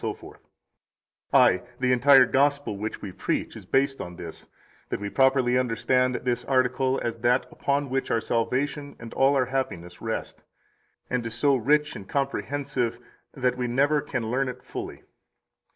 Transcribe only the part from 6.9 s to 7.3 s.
as